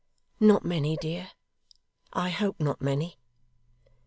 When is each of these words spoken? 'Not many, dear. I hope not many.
'Not 0.39 0.65
many, 0.65 0.97
dear. 0.97 1.29
I 2.11 2.31
hope 2.31 2.59
not 2.59 2.81
many. 2.81 3.19